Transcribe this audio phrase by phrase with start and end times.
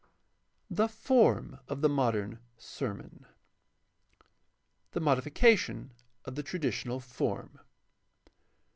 [0.01, 0.13] 7.
[0.77, 3.27] THE FORM OF THE MODERN SERMON
[4.93, 5.93] The modification
[6.25, 7.59] of the traditional form.